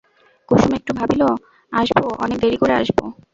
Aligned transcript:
কুসুম 0.49 0.71
একটু 0.73 0.91
ভাবিল 0.93 1.21
আসব, 1.73 2.03
অনেক 2.23 2.37
দেরি 2.41 2.57
করে 2.57 2.73
আসব। 2.73 2.97